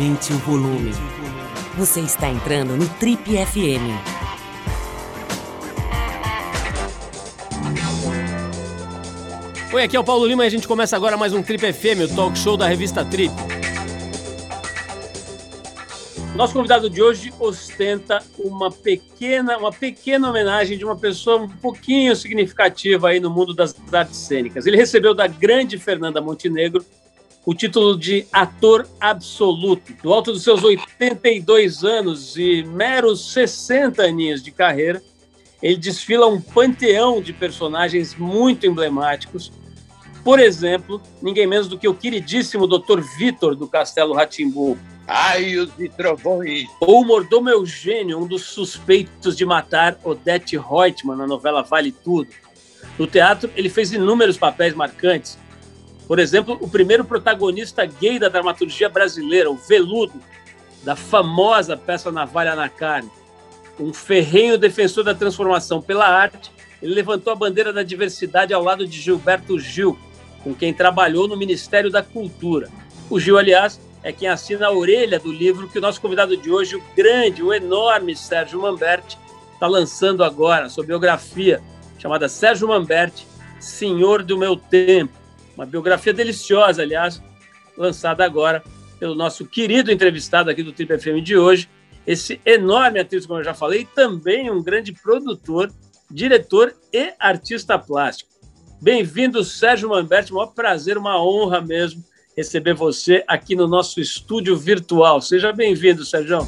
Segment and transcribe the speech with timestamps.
[0.00, 0.92] Aumente o volume.
[1.76, 3.84] Você está entrando no Trip FM.
[9.74, 12.10] Oi, aqui é o Paulo Lima e a gente começa agora mais um Trip FM,
[12.10, 13.30] o talk show da revista Trip.
[16.34, 22.16] Nosso convidado de hoje ostenta uma pequena, uma pequena homenagem de uma pessoa um pouquinho
[22.16, 24.64] significativa aí no mundo das artes cênicas.
[24.64, 26.82] Ele recebeu da grande Fernanda Montenegro
[27.44, 29.94] o título de ator absoluto.
[30.02, 35.02] Do alto dos seus 82 anos e meros 60 aninhos de carreira,
[35.62, 39.52] ele desfila um panteão de personagens muito emblemáticos.
[40.22, 43.00] Por exemplo, ninguém menos do que o queridíssimo Dr.
[43.18, 44.78] Vitor do Castelo Ratimbu.
[45.06, 46.68] Raios e trovões.
[46.78, 52.28] Ou o mordomo Eugênio, um dos suspeitos de matar Odette Reutemann na novela Vale Tudo.
[52.96, 55.36] No teatro, ele fez inúmeros papéis marcantes,
[56.10, 60.20] por exemplo, o primeiro protagonista gay da dramaturgia brasileira, o Veludo,
[60.82, 63.08] da famosa peça Navalha na Carne.
[63.78, 66.50] Um ferrenho defensor da transformação pela arte,
[66.82, 69.96] ele levantou a bandeira da diversidade ao lado de Gilberto Gil,
[70.42, 72.68] com quem trabalhou no Ministério da Cultura.
[73.08, 76.50] O Gil, aliás, é quem assina a orelha do livro que o nosso convidado de
[76.50, 79.16] hoje, o grande, o enorme Sérgio Mamberti,
[79.54, 81.62] está lançando agora, sua biografia,
[82.00, 83.24] chamada Sérgio Mamberti,
[83.60, 85.19] Senhor do Meu Tempo.
[85.56, 87.22] Uma biografia deliciosa, aliás,
[87.76, 88.62] lançada agora
[88.98, 91.68] pelo nosso querido entrevistado aqui do Trip FM de hoje,
[92.06, 95.72] esse enorme atriz, como eu já falei, também um grande produtor,
[96.10, 98.30] diretor e artista plástico.
[98.80, 102.04] Bem-vindo, Sérgio Mamberti, maior prazer, uma honra mesmo
[102.36, 105.20] receber você aqui no nosso estúdio virtual.
[105.20, 106.46] Seja bem-vindo, Sérgio.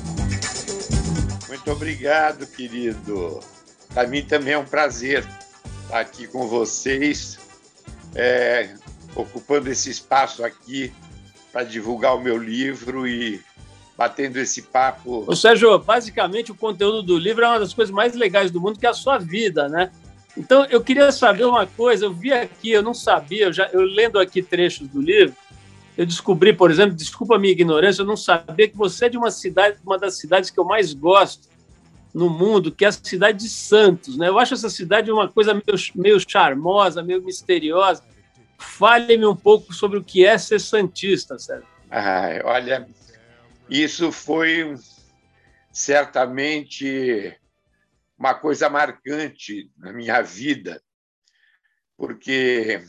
[1.48, 3.40] Muito obrigado, querido.
[3.92, 5.26] Para mim também é um prazer
[5.84, 7.38] estar aqui com vocês.
[8.14, 8.74] É,
[9.14, 10.92] ocupando esse espaço aqui
[11.52, 13.40] para divulgar o meu livro e
[13.96, 15.24] batendo esse papo.
[15.26, 18.78] Ô, Sérgio, basicamente o conteúdo do livro é uma das coisas mais legais do mundo,
[18.78, 19.90] que é a sua vida, né?
[20.36, 23.82] Então, eu queria saber uma coisa, eu vi aqui, eu não sabia, eu, já, eu
[23.82, 25.36] lendo aqui trechos do livro,
[25.96, 29.18] eu descobri, por exemplo, desculpa a minha ignorância, eu não sabia que você é de
[29.18, 31.48] uma cidade, uma das cidades que eu mais gosto
[32.14, 34.28] no mundo, que é a cidade de Santos, né?
[34.28, 38.02] Eu acho essa cidade uma coisa meio, meio charmosa, meio misteriosa.
[38.62, 41.68] Fale-me um pouco sobre o que é ser Santista, Sérgio.
[41.90, 42.88] Ah, olha,
[43.68, 44.74] isso foi
[45.72, 47.38] certamente
[48.16, 50.82] uma coisa marcante na minha vida,
[51.96, 52.82] porque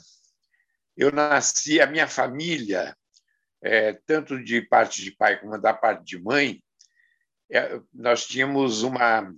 [0.95, 2.95] eu nasci, a minha família,
[3.61, 6.63] é, tanto de parte de pai como da parte de mãe,
[7.51, 9.33] é, nós tínhamos uma.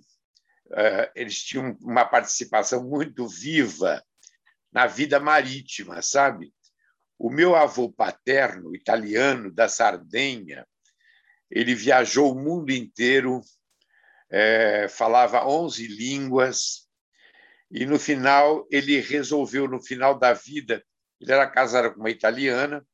[0.72, 4.04] É, eles tinham uma participação muito viva
[4.76, 6.52] na vida marítima, sabe?
[7.18, 10.66] O meu avô paterno, italiano, da Sardenha,
[11.50, 13.40] ele viajou o mundo inteiro,
[14.30, 16.86] é, falava 11 línguas,
[17.70, 20.84] e no final ele resolveu, no final da vida,
[21.22, 22.86] ele era casado com uma italiana,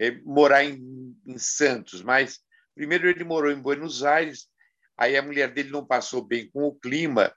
[0.00, 2.40] é, morar em, em Santos, mas
[2.74, 4.48] primeiro ele morou em Buenos Aires,
[4.96, 7.32] aí a mulher dele não passou bem com o clima,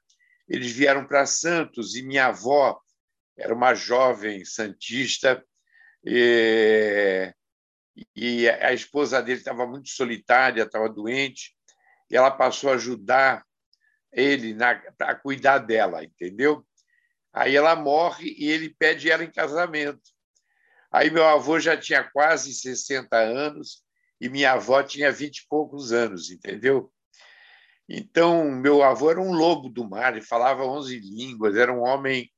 [0.49, 2.81] eles vieram para Santos e minha avó
[3.37, 5.43] era uma jovem santista
[6.03, 7.33] e,
[8.15, 11.55] e a esposa dele estava muito solitária, estava doente,
[12.09, 13.45] e ela passou a ajudar
[14.11, 16.65] ele na, a cuidar dela, entendeu?
[17.33, 20.01] Aí ela morre e ele pede ela em casamento.
[20.89, 23.83] Aí meu avô já tinha quase 60 anos
[24.21, 26.91] e minha avó tinha 20 e poucos anos, entendeu?
[27.87, 32.31] Então, meu avô era um lobo do mar, ele falava 11 línguas, era um homem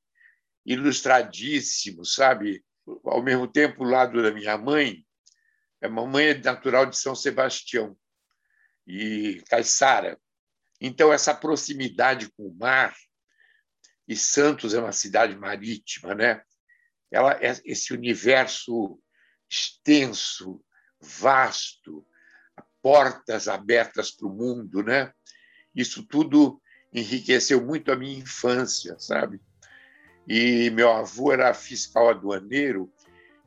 [0.68, 2.64] ilustradíssimo, sabe?
[3.06, 5.06] Ao mesmo tempo, o lado da minha mãe,
[5.82, 7.98] a mamãe é natural de São Sebastião
[8.86, 10.20] e Caiçara.
[10.80, 12.94] Então, essa proximidade com o mar,
[14.08, 16.42] e Santos é uma cidade marítima, né?
[17.12, 19.00] Ela é esse universo
[19.50, 20.64] extenso,
[21.00, 22.06] vasto,
[22.82, 25.14] portas abertas para o mundo, né?
[25.76, 26.62] Isso tudo
[26.94, 29.42] enriqueceu muito a minha infância, sabe?
[30.28, 32.92] E meu avô era fiscal aduaneiro,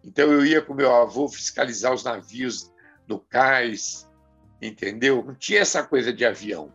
[0.03, 2.73] então eu ia com meu avô fiscalizar os navios
[3.07, 4.09] no cais,
[4.63, 5.23] entendeu?
[5.23, 6.73] Não tinha essa coisa de avião,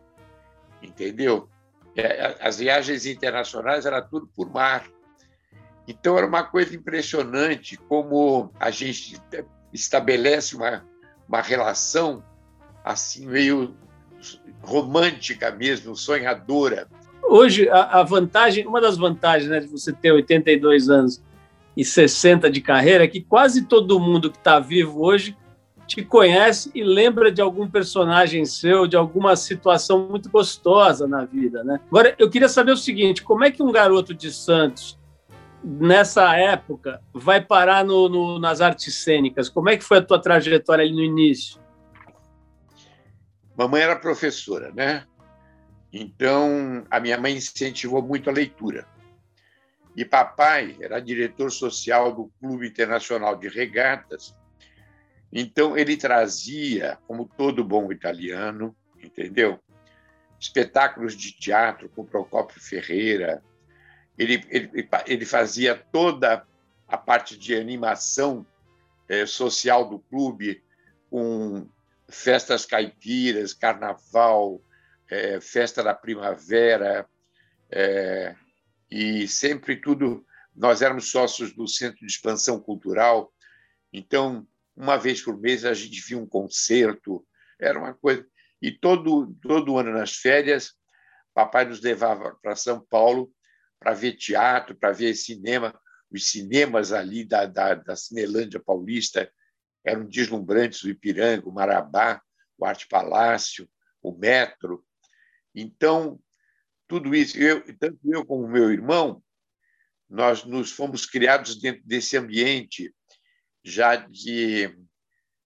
[0.80, 1.48] entendeu?
[1.96, 4.86] É, as viagens internacionais era tudo por mar.
[5.88, 9.20] Então era uma coisa impressionante como a gente
[9.72, 10.86] estabelece uma,
[11.28, 12.24] uma relação
[12.84, 13.76] assim meio
[14.62, 16.88] romântica mesmo, sonhadora
[17.28, 21.22] hoje a, a, vantagem, uma das vantagens né, de você ter 82 anos
[21.76, 25.36] e 60 de carreira é que quase todo mundo que está vivo hoje
[25.86, 31.62] te conhece e lembra de algum personagem seu, de alguma situação muito gostosa na vida,
[31.62, 31.80] né?
[31.86, 34.98] Agora, eu queria saber o seguinte: como é que um garoto de Santos,
[35.62, 39.48] nessa época, vai parar no, no, nas artes cênicas?
[39.48, 41.60] Como é que foi a tua trajetória ali no início?
[43.56, 45.04] Mamãe era professora, né?
[45.98, 48.86] Então, a minha mãe incentivou muito a leitura.
[49.96, 54.34] E papai era diretor social do Clube Internacional de Regatas.
[55.32, 59.58] Então, ele trazia, como todo bom italiano, entendeu?
[60.38, 63.42] Espetáculos de teatro com Procópio Ferreira.
[64.18, 66.46] Ele, ele, ele fazia toda
[66.86, 68.44] a parte de animação
[69.08, 70.62] eh, social do clube,
[71.08, 71.66] com
[72.06, 74.60] festas caipiras, carnaval,
[75.10, 77.08] eh, festa da primavera,
[77.70, 78.34] eh,
[78.90, 80.24] e sempre tudo.
[80.54, 83.32] Nós éramos sócios do Centro de Expansão Cultural,
[83.92, 87.26] então, uma vez por mês, a gente via um concerto,
[87.58, 88.26] era uma coisa.
[88.60, 90.74] E todo, todo ano, nas férias,
[91.32, 93.32] papai nos levava para São Paulo
[93.78, 95.78] para ver teatro, para ver cinema.
[96.10, 99.30] Os cinemas ali da, da, da Cinelândia Paulista
[99.84, 102.20] eram deslumbrantes, o Ipiranga, o Marabá,
[102.58, 103.68] o Arte Palácio,
[104.02, 104.84] o Metro.
[105.56, 106.20] Então,
[106.86, 109.22] tudo isso, eu, tanto eu como meu irmão,
[110.08, 112.94] nós nos fomos criados dentro desse ambiente
[113.64, 114.76] já de,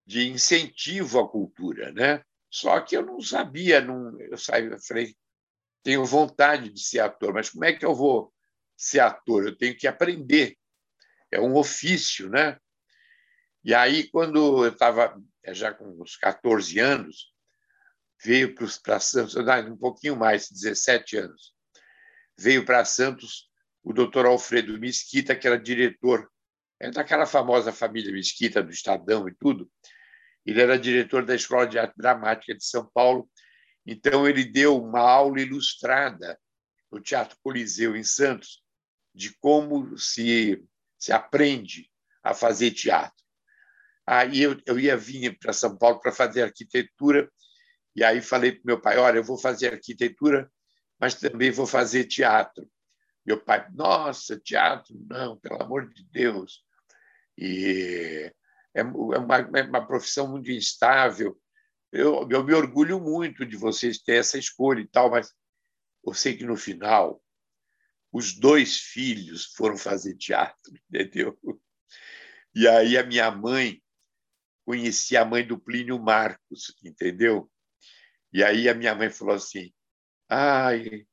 [0.04, 2.22] de incentivo à cultura, né?
[2.50, 5.16] Só que eu não sabia, não, eu saí, eu falei,
[5.82, 8.34] tenho vontade de ser ator, mas como é que eu vou
[8.76, 9.46] ser ator?
[9.46, 10.58] Eu tenho que aprender.
[11.30, 12.58] É um ofício, né?
[13.62, 15.16] E aí, quando eu estava
[15.48, 17.32] já com uns 14 anos,
[18.22, 21.55] veio para Santos, um pouquinho mais, 17 anos,
[22.38, 23.49] veio para Santos
[23.82, 26.31] o doutor Alfredo Mesquita, que era diretor
[26.81, 29.70] é daquela famosa família Mesquita, do Estadão e tudo.
[30.46, 33.31] Ele era diretor da Escola de Arte Dramática de São Paulo,
[33.84, 36.38] então ele deu uma aula ilustrada
[36.90, 38.62] no Teatro Coliseu, em Santos,
[39.14, 40.64] de como se,
[40.99, 41.90] se aprende
[42.22, 43.14] a fazer teatro.
[44.06, 47.31] Aí eu, eu ia vir para São Paulo para fazer arquitetura
[47.94, 50.50] e aí falei para meu pai: olha, eu vou fazer arquitetura,
[50.98, 52.69] mas também vou fazer teatro.
[53.25, 54.94] Meu pai: nossa, teatro?
[55.08, 56.64] Não, pelo amor de Deus.
[57.37, 58.32] E
[58.75, 61.38] é, é uma, é uma profissão muito instável.
[61.92, 65.32] Eu, eu me orgulho muito de vocês ter essa escolha e tal, mas
[66.06, 67.20] eu sei que no final
[68.12, 71.38] os dois filhos foram fazer teatro, entendeu?
[72.54, 73.82] E aí a minha mãe
[74.64, 77.50] conhecia a mãe do Plínio Marcos, entendeu?
[78.32, 79.73] E aí a minha mãe falou assim:
[80.29, 81.06] ai,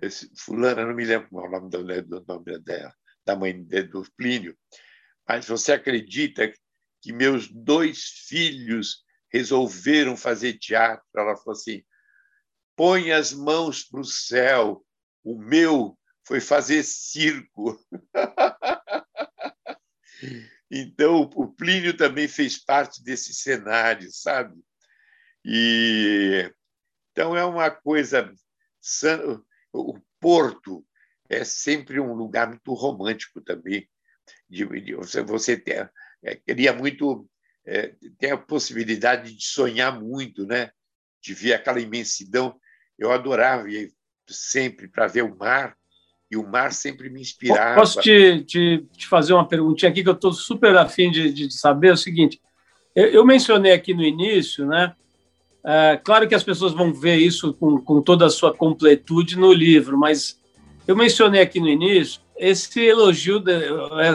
[0.00, 2.94] esse, fulana, não me lembro é o nome do, do nome dela,
[3.24, 4.56] da mãe do Plínio,
[5.28, 6.52] mas você acredita
[7.00, 11.04] que meus dois filhos resolveram fazer teatro?
[11.16, 11.82] Ela falou assim:
[12.76, 14.84] põe as mãos para o céu,
[15.24, 17.78] o meu foi fazer circo.
[20.70, 24.56] então, o Plínio também fez parte desse cenário, sabe?
[25.44, 26.52] E
[27.20, 28.32] então, é uma coisa.
[29.74, 30.82] O Porto
[31.28, 33.86] é sempre um lugar muito romântico também.
[34.48, 35.86] De, de você, você tem,
[36.22, 37.28] é, queria muito.
[37.66, 40.70] É, tem a possibilidade de sonhar muito, né?
[41.22, 42.58] de ver aquela imensidão.
[42.98, 43.92] Eu adorava ir
[44.26, 45.76] sempre para ver o mar,
[46.30, 47.74] e o mar sempre me inspirava.
[47.74, 51.50] Posso te, te, te fazer uma perguntinha aqui que eu estou super afim de, de
[51.52, 51.88] saber?
[51.88, 52.40] É o seguinte:
[52.94, 54.94] eu, eu mencionei aqui no início, né?
[55.64, 59.52] É, claro que as pessoas vão ver isso com, com toda a sua completude no
[59.52, 60.38] livro, mas
[60.86, 63.52] eu mencionei aqui no início esse elogio, de,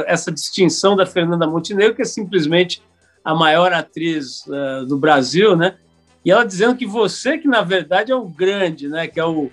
[0.08, 2.82] essa distinção da Fernanda Montenegro, que é simplesmente
[3.24, 5.78] a maior atriz uh, do Brasil, né?
[6.24, 9.08] E ela dizendo que você, que na verdade é o grande, né?
[9.08, 9.52] Que é o,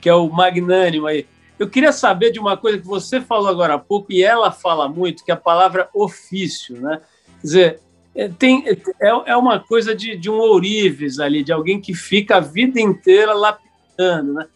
[0.00, 1.26] que é o magnânimo aí.
[1.58, 4.88] Eu queria saber de uma coisa que você falou agora há pouco, e ela fala
[4.88, 7.00] muito, que é a palavra ofício, né?
[7.40, 7.80] Quer dizer,
[8.14, 12.36] é, tem, é, é uma coisa de, de um ourives ali, de alguém que fica
[12.36, 14.46] a vida inteira lapidando, né?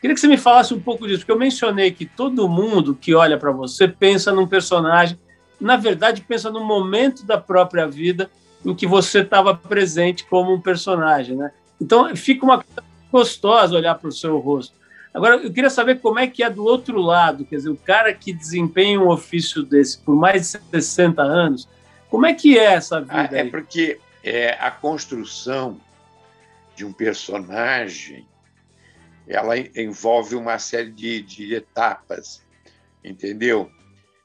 [0.00, 3.14] Queria que você me falasse um pouco disso, porque eu mencionei que todo mundo que
[3.14, 5.18] olha para você pensa num personagem,
[5.58, 8.30] na verdade pensa no momento da própria vida
[8.64, 11.52] em que você estava presente como um personagem, né?
[11.80, 14.74] Então fica uma coisa gostosa olhar para o seu rosto.
[15.14, 18.12] Agora, eu queria saber como é que é do outro lado, quer dizer, o cara
[18.12, 21.68] que desempenha um ofício desse por mais de 60 anos,
[22.14, 23.12] como é que é essa vida?
[23.12, 25.80] Ah, é porque é, a construção
[26.76, 28.24] de um personagem
[29.26, 32.40] ela envolve uma série de, de etapas,
[33.02, 33.68] entendeu?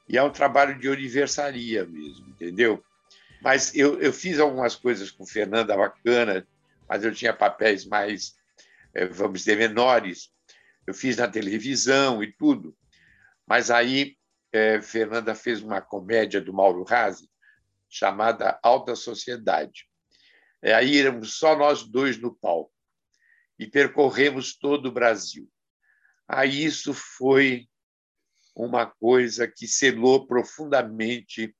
[0.08, 2.80] E é um trabalho de universaria mesmo, entendeu?
[3.42, 6.46] Mas eu, eu fiz algumas coisas com Fernanda bacana,
[6.88, 8.36] mas eu tinha papéis mais,
[8.94, 10.30] eh, vamos dizer, menores.
[10.86, 12.72] Eu fiz na televisão e tudo.
[13.44, 14.16] Mas aí
[14.52, 17.28] é, Fernanda fez uma comédia do Mauro Razzi
[17.90, 19.86] chamada Alta Sociedade.
[20.62, 22.72] É, aí éramos só nós dois no palco
[23.58, 25.50] e percorremos todo o Brasil.
[26.28, 27.68] Aí isso foi
[28.54, 31.54] uma coisa que selou profundamente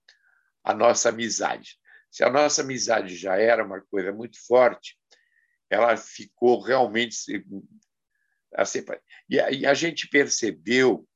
[0.63, 1.79] a nossa amizade.
[2.11, 4.97] Se a nossa amizade já era uma coisa muito forte,
[5.69, 7.17] ela ficou realmente
[8.55, 8.85] assim,
[9.29, 11.07] e a gente percebeu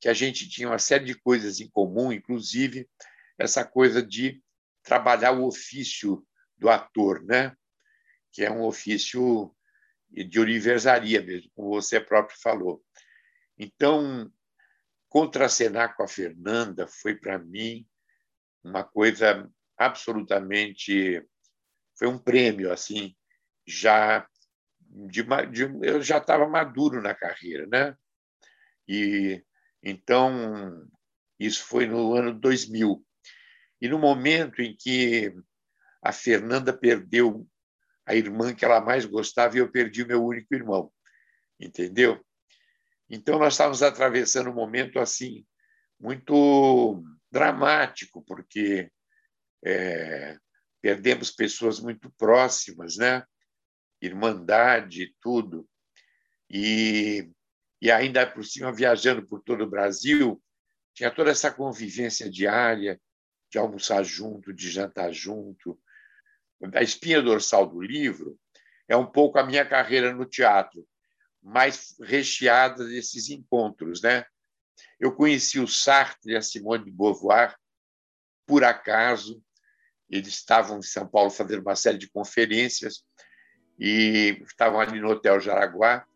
[0.00, 2.88] que a gente tinha uma série de coisas em comum, inclusive
[3.38, 4.42] essa coisa de
[4.82, 6.26] trabalhar o ofício
[6.56, 7.54] do ator, né?
[8.32, 9.54] que é um ofício
[10.10, 12.82] de universaria mesmo, como você próprio falou.
[13.58, 14.30] Então,
[15.08, 17.86] contracenar com a Fernanda foi para mim
[18.62, 21.24] uma coisa absolutamente
[21.96, 23.16] foi um prêmio assim
[23.66, 24.28] já
[24.80, 27.96] de, de eu já estava maduro na carreira né
[28.86, 29.42] e
[29.82, 30.88] então
[31.38, 33.04] isso foi no ano 2000
[33.80, 35.34] e no momento em que
[36.02, 37.46] a Fernanda perdeu
[38.06, 40.92] a irmã que ela mais gostava e eu perdi o meu único irmão
[41.60, 42.24] entendeu
[43.08, 45.46] então nós estávamos atravessando um momento assim
[45.98, 48.90] muito dramático porque
[49.64, 50.38] é,
[50.80, 53.24] perdemos pessoas muito próximas, né?
[54.00, 55.68] Irmandade, tudo.
[56.48, 57.28] E,
[57.80, 60.40] e ainda por cima, viajando por todo o Brasil,
[60.94, 63.00] tinha toda essa convivência diária,
[63.50, 65.78] de almoçar junto, de jantar junto.
[66.74, 68.38] A espinha dorsal do livro
[68.88, 70.86] é um pouco a minha carreira no teatro,
[71.42, 74.24] mais recheada desses encontros, né?
[74.98, 77.56] Eu conheci o Sartre e a Simone de Beauvoir
[78.48, 79.44] por acaso,
[80.08, 83.04] eles estavam em São Paulo fazendo uma série de conferências
[83.78, 86.06] e estavam ali no Hotel Jaraguá.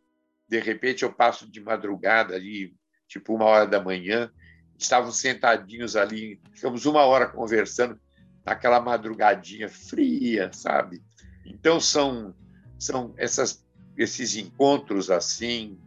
[0.48, 2.74] De repente, eu passo de madrugada ali,
[3.06, 4.32] tipo uma hora da manhã,
[4.78, 7.98] estavam sentadinhos ali, ficamos uma hora conversando
[8.44, 11.02] naquela madrugadinha fria, sabe?
[11.44, 12.34] Então são
[12.78, 13.64] são essas
[13.96, 15.78] esses encontros assim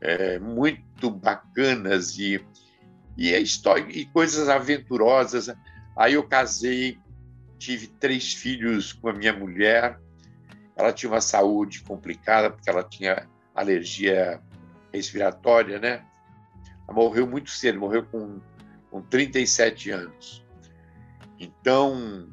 [0.00, 2.44] é, muito bacanas e
[3.16, 5.54] e, história, e coisas aventurosas.
[5.96, 6.98] Aí eu casei,
[7.58, 9.98] tive três filhos com a minha mulher.
[10.74, 14.40] Ela tinha uma saúde complicada, porque ela tinha alergia
[14.92, 16.04] respiratória, né?
[16.92, 18.40] Morreu muito cedo, morreu com,
[18.90, 20.44] com 37 anos.
[21.38, 22.28] Então,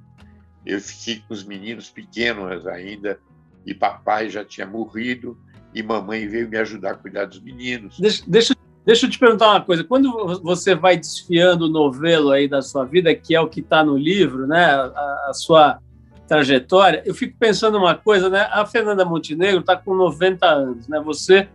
[0.65, 3.19] eu fiquei com os meninos pequenos ainda,
[3.65, 5.37] e papai já tinha morrido,
[5.73, 7.99] e mamãe veio me ajudar a cuidar dos meninos.
[7.99, 8.55] Deixa, deixa
[8.89, 9.83] Deixa eu te perguntar uma coisa.
[9.83, 13.83] Quando você vai desfiando o novelo aí da sua vida, que é o que está
[13.83, 14.65] no livro, né?
[14.65, 15.79] A, a, sua
[16.27, 18.49] trajetória, eu fico pensando uma coisa, né?
[18.51, 20.99] A Fernanda Montenegro está com 90 anos, né?
[21.01, 21.47] Você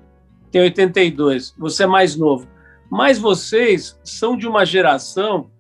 [0.53, 2.47] tem 82, você é mais novo.
[2.91, 5.51] Mas vocês são de uma geração,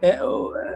[0.00, 0.18] é,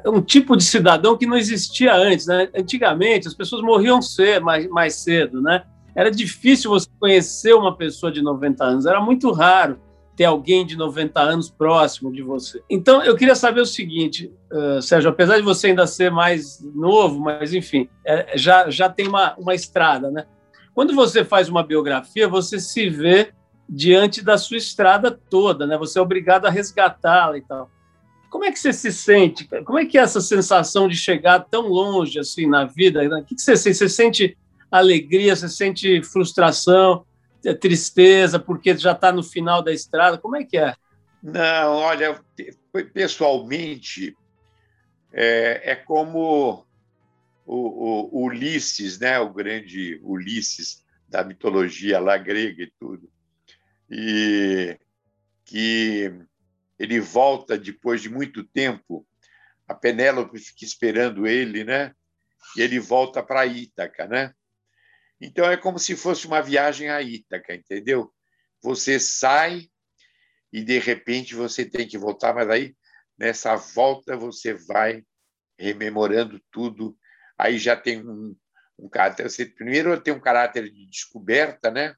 [0.04, 2.48] é um tipo de cidadão que não existia antes, né?
[2.54, 5.64] Antigamente as pessoas morriam cedo, mais, mais cedo, né?
[5.94, 9.78] Era difícil você conhecer uma pessoa de 90 anos, era muito raro
[10.16, 12.62] ter alguém de 90 anos próximo de você.
[12.68, 17.18] Então, eu queria saber o seguinte, uh, Sérgio, apesar de você ainda ser mais novo,
[17.18, 20.26] mas enfim, é, já, já tem uma, uma estrada, né?
[20.74, 23.32] Quando você faz uma biografia, você se vê
[23.72, 25.78] diante da sua estrada toda, né?
[25.78, 27.70] Você é obrigado a resgatá-la e tal.
[28.28, 29.46] Como é que você se sente?
[29.64, 33.00] Como é que é essa sensação de chegar tão longe assim na vida?
[33.02, 33.76] O que você sente?
[33.76, 34.38] Você sente
[34.70, 35.36] alegria?
[35.36, 37.04] Você sente frustração?
[37.44, 40.18] É tristeza porque já está no final da estrada?
[40.18, 40.74] Como é que é?
[41.22, 42.20] Não, olha,
[42.92, 44.16] pessoalmente,
[45.12, 46.66] é, é como
[47.46, 49.18] o, o, Ulisses, né?
[49.20, 53.08] o grande Ulisses da mitologia lá grega e tudo,
[53.90, 54.78] e
[55.44, 56.12] que
[56.78, 59.06] ele volta depois de muito tempo,
[59.66, 61.94] a Penélope fica esperando ele, né?
[62.56, 64.34] E ele volta para Ítaca, né?
[65.20, 68.12] Então é como se fosse uma viagem a Ítaca, entendeu?
[68.62, 69.68] Você sai
[70.52, 72.74] e de repente você tem que voltar, mas aí
[73.18, 75.04] nessa volta você vai
[75.58, 76.96] rememorando tudo.
[77.36, 78.34] Aí já tem um,
[78.78, 79.28] um caráter.
[79.28, 81.94] Você, primeiro tem um caráter de descoberta, né?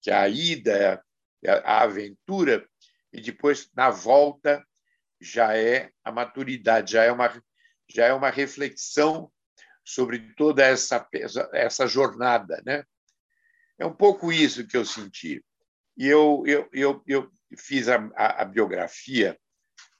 [0.00, 1.02] Que a ida,
[1.48, 2.66] a aventura,
[3.12, 4.64] e depois na volta
[5.20, 7.42] já é a maturidade, já é uma
[7.88, 9.30] já é uma reflexão
[9.84, 11.06] sobre toda essa,
[11.52, 12.62] essa jornada.
[12.64, 12.84] Né?
[13.78, 15.44] É um pouco isso que eu senti.
[15.96, 19.38] E eu, eu, eu, eu fiz a, a, a biografia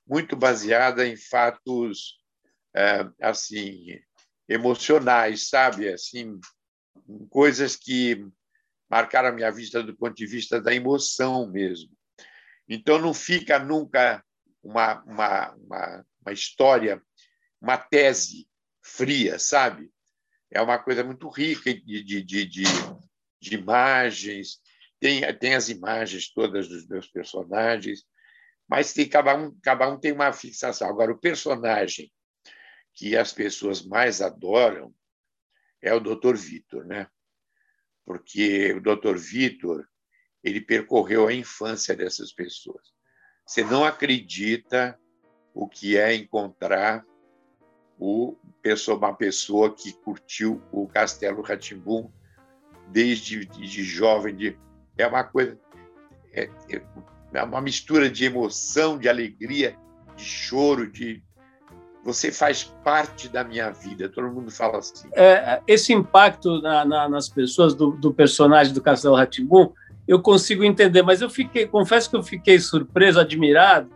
[0.07, 2.19] muito baseada em fatos
[2.75, 4.01] é, assim
[4.49, 5.89] emocionais, sabe?
[5.89, 6.41] Assim,
[7.29, 8.27] coisas que
[8.93, 11.91] marcaram a minha vida do ponto de vista da emoção mesmo.
[12.69, 14.23] Então, não fica nunca
[14.63, 17.03] uma, uma, uma, uma história,
[17.59, 18.47] uma tese
[18.83, 19.91] fria, sabe?
[20.51, 22.65] É uma coisa muito rica de, de, de, de,
[23.41, 24.61] de imagens,
[25.01, 28.05] tem, tem as imagens todas dos meus personagens,
[28.69, 30.87] mas tem, cada, um, cada um tem uma fixação.
[30.87, 32.13] Agora, o personagem
[32.93, 34.95] que as pessoas mais adoram
[35.81, 36.37] é o Dr.
[36.37, 37.09] Vitor, né?
[38.05, 39.17] Porque o Dr.
[39.17, 39.87] Vitor
[40.43, 42.93] ele percorreu a infância dessas pessoas.
[43.47, 44.99] Você não acredita
[45.55, 47.05] o que é encontrar
[47.99, 48.37] o,
[48.89, 52.11] uma pessoa que curtiu o Castelo Ratimbum
[52.89, 54.35] desde de jovem.
[54.35, 54.59] De,
[54.97, 55.59] é uma coisa.
[56.33, 56.49] É,
[57.33, 59.79] é uma mistura de emoção, de alegria,
[60.17, 61.23] de choro, de.
[62.05, 65.09] Você faz parte da minha vida, todo mundo fala assim.
[65.15, 69.73] É, esse impacto na, na, nas pessoas do, do personagem do Castelo Ratimbum
[70.07, 73.89] eu consigo entender, mas eu fiquei, confesso que eu fiquei surpreso, admirado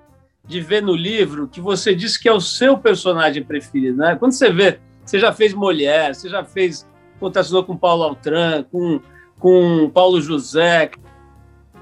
[0.45, 4.15] de ver no livro que você disse que é o seu personagem preferido, né?
[4.15, 9.01] Quando você vê, você já fez Mulher, você já fez, contracionou com Paulo Altran, com,
[9.41, 10.91] com Paulo José,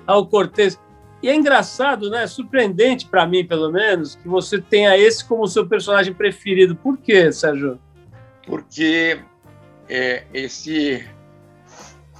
[0.06, 0.80] Al Cortez.
[1.24, 2.26] E é engraçado, né?
[2.26, 6.76] Surpreendente para mim, pelo menos, que você tenha esse como seu personagem preferido.
[6.76, 7.80] Por quê, Sérgio?
[8.46, 9.18] Porque
[9.88, 11.02] é, esse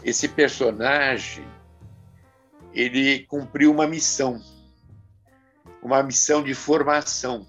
[0.03, 1.45] esse personagem
[2.73, 4.41] ele cumpriu uma missão,
[5.83, 7.47] uma missão de formação,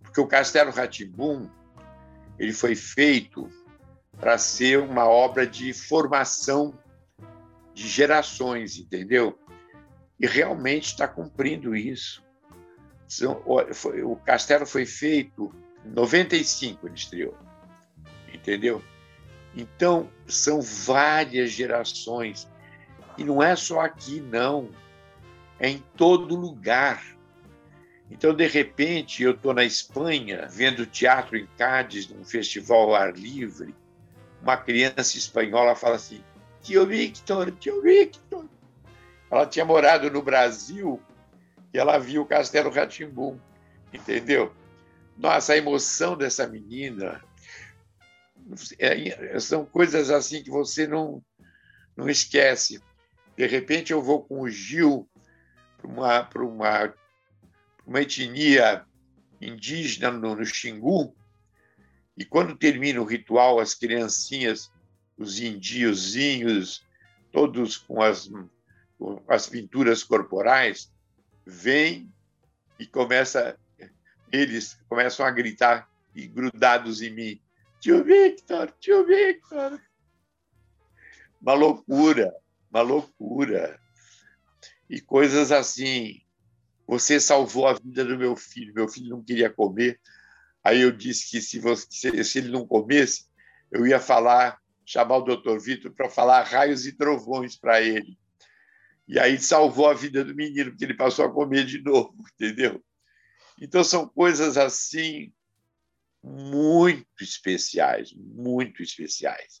[0.00, 1.50] porque o Castelo Ratimbum
[2.38, 3.46] ele foi feito
[4.18, 6.72] para ser uma obra de formação
[7.74, 9.38] de gerações, entendeu?
[10.22, 12.22] E realmente está cumprindo isso.
[14.04, 15.52] O Castelo foi feito
[15.84, 17.36] em 95, ele estreou,
[18.32, 18.80] entendeu?
[19.54, 22.48] Então, são várias gerações
[23.18, 24.70] e não é só aqui, não.
[25.58, 27.04] É em todo lugar.
[28.10, 33.12] Então, de repente, eu estou na Espanha, vendo teatro em Cádiz, num festival ao ar
[33.12, 33.74] livre.
[34.40, 36.22] Uma criança espanhola fala assim:
[36.62, 38.48] Tio Victor, tio Victor.
[39.32, 41.02] Ela tinha morado no Brasil
[41.72, 43.40] e ela viu o Castelo Ratimbum,
[43.90, 44.54] entendeu?
[45.16, 47.24] Nossa, a emoção dessa menina
[48.78, 51.24] é, são coisas assim que você não,
[51.96, 52.82] não esquece.
[53.34, 55.08] De repente, eu vou com o Gil
[55.78, 56.94] para uma, para uma,
[57.86, 58.84] uma etnia
[59.40, 61.16] indígena no, no Xingu,
[62.18, 64.70] e quando termina o ritual, as criancinhas,
[65.16, 66.84] os indiozinhos,
[67.32, 68.30] todos com as,
[69.02, 70.92] com as pinturas corporais,
[71.44, 72.12] vêm
[72.78, 73.58] e começa,
[74.30, 77.40] eles começam a gritar e grudados em mim.
[77.80, 79.80] Tio Victor, tio Victor.
[81.40, 82.32] Uma loucura
[82.72, 83.78] uma loucura.
[84.88, 86.22] E coisas assim.
[86.86, 88.74] Você salvou a vida do meu filho.
[88.74, 90.00] Meu filho não queria comer.
[90.64, 93.26] Aí eu disse que se, você, se ele não comesse,
[93.70, 98.16] eu ia falar, chamar o doutor Vitor para falar raios e trovões para ele.
[99.06, 102.82] E aí salvou a vida do menino, porque ele passou a comer de novo, entendeu?
[103.60, 105.32] Então são coisas assim
[106.22, 109.60] muito especiais, muito especiais.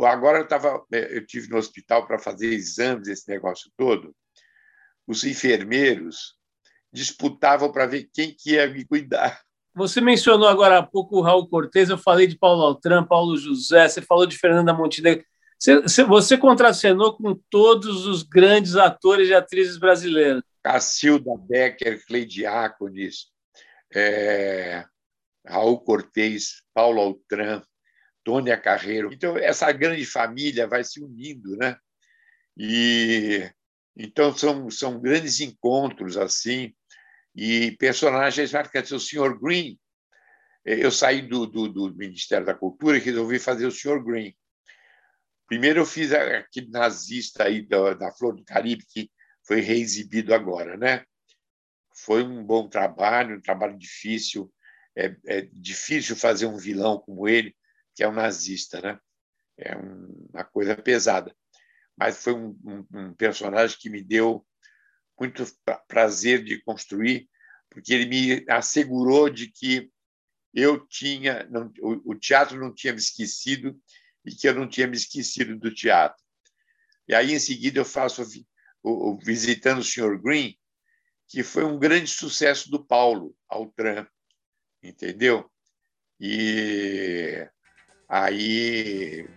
[0.00, 4.14] Agora eu tava, é, eu tive no hospital para fazer exames, esse negócio todo.
[5.06, 6.36] Os enfermeiros
[6.92, 9.40] disputavam para ver quem que ia me cuidar.
[9.74, 13.86] Você mencionou agora há pouco o Raul Cortez, eu falei de Paulo Altran, Paulo José,
[13.86, 15.24] você falou de Fernanda Montenegro.
[15.58, 20.42] Você, você contracenou com todos os grandes atores e atrizes brasileiros.
[20.62, 23.28] Cacilda Becker, Cleidiácones,
[23.94, 24.84] é,
[25.46, 27.62] Raul Cortez, Paulo Altran,
[28.24, 29.12] Tônia Carreiro.
[29.12, 31.76] Então, essa grande família vai se unindo, né?
[32.56, 33.48] E
[33.96, 36.74] então são, são grandes encontros assim
[37.34, 38.92] e personagens marcantes.
[38.92, 39.38] O Sr.
[39.40, 39.78] Green,
[40.64, 44.02] eu saí do, do, do, Ministério da Cultura e resolvi fazer o Sr.
[44.02, 44.36] Green.
[45.46, 49.10] Primeiro eu fiz aquele nazista aí da, da Flor do Caribe que
[49.44, 51.04] foi reexibido agora, né?
[51.94, 54.52] Foi um bom trabalho, um trabalho difícil.
[54.96, 57.54] É, é difícil fazer um vilão como ele,
[57.94, 58.98] que é um nazista, né?
[59.56, 61.34] É uma coisa pesada.
[61.96, 64.44] Mas foi um, um, um personagem que me deu
[65.18, 65.44] muito
[65.88, 67.28] prazer de construir,
[67.70, 69.90] porque ele me assegurou de que
[70.52, 73.78] eu tinha, não, o, o, teatro não tinha me esquecido
[74.26, 76.22] e que eu não tinha me esquecido do teatro.
[77.08, 78.22] E aí, em seguida, eu faço
[78.82, 80.20] o, o Visitando o Sr.
[80.20, 80.58] Green,
[81.28, 84.06] que foi um grande sucesso do Paulo Altran,
[84.82, 85.48] entendeu?
[86.18, 87.46] E
[88.08, 89.28] aí,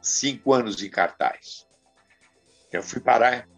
[0.00, 1.66] cinco anos em cartaz.
[2.72, 3.48] Eu fui parar,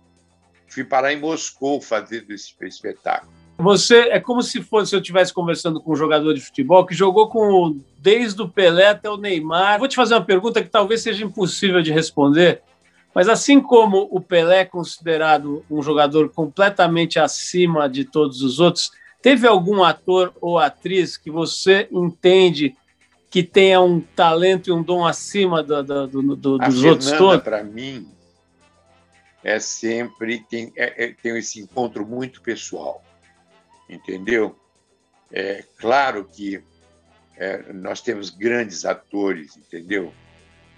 [0.69, 3.38] fui parar em Moscou fazendo esse espetáculo.
[3.59, 6.95] Você é como se fosse se eu estivesse conversando com um jogador de futebol que
[6.95, 9.81] jogou com desde o Pelé até o Neymar.
[9.81, 12.63] Vou te fazer uma pergunta que talvez seja impossível de responder,
[13.13, 18.93] mas assim como o Pelé é considerado um jogador completamente acima de todos os outros,
[19.21, 22.77] teve algum ator ou atriz que você entende
[23.29, 27.43] que tenha um talento e um dom acima do, do, do, do dos outros todos?
[27.43, 28.07] para mim,
[29.43, 33.03] é sempre tem, é, é, tem esse encontro muito pessoal
[33.89, 34.57] entendeu?
[35.33, 36.63] É claro que
[37.37, 40.13] é, nós temos grandes atores, entendeu?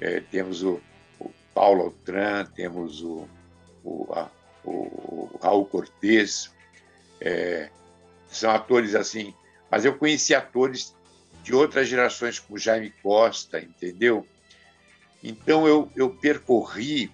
[0.00, 0.80] É, temos o,
[1.18, 3.28] o Paulo Altran, temos o,
[3.84, 4.30] o, a,
[4.64, 6.50] o Raul Cortez,
[7.20, 7.70] é,
[8.28, 9.34] são atores assim,
[9.70, 10.94] mas eu conheci atores
[11.42, 14.26] de outras gerações, como Jaime Costa, entendeu?
[15.22, 17.10] Então eu, eu percorri,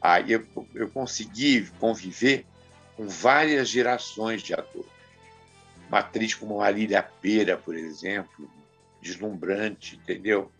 [0.00, 2.46] aí eu, eu consegui conviver
[2.96, 4.93] com várias gerações de atores
[5.88, 8.50] uma atriz como Marília Pera, por exemplo,
[9.00, 10.50] deslumbrante, entendeu?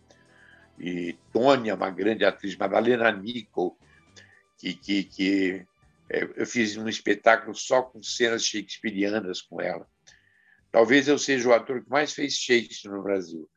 [0.79, 3.77] E Tônia, uma grande atriz, Madalena Nicol,
[4.57, 5.65] que, que, que
[6.09, 9.87] é, eu fiz um espetáculo só com cenas shakespearianas com ela.
[10.71, 13.49] Talvez eu seja o ator que mais fez Shakespeare no Brasil.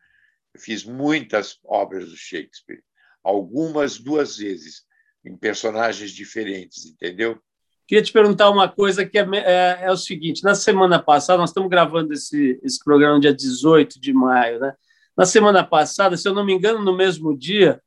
[0.54, 2.82] Eu fiz muitas obras do Shakespeare,
[3.22, 4.86] algumas duas vezes,
[5.24, 7.42] em personagens diferentes, entendeu?
[7.88, 11.48] Queria te perguntar uma coisa que é, é, é, o seguinte: na semana passada, nós
[11.48, 14.74] estamos gravando esse, esse programa dia 18 de maio, né?
[15.16, 17.80] Na semana passada, se eu não me engano, no mesmo dia,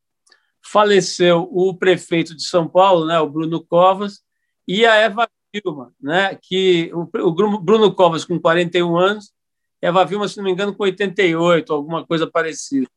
[0.60, 4.22] faleceu o prefeito de São Paulo, né, o Bruno Covas,
[4.68, 9.32] e a Eva Vilma, né, que o, o Bruno Covas com 41 anos,
[9.82, 12.88] Eva Vilma, se não me engano, com 88, alguma coisa parecida.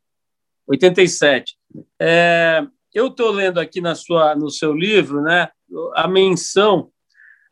[0.66, 1.56] 87.
[2.00, 5.48] É, eu estou lendo aqui na sua, no seu livro né,
[5.94, 6.90] a menção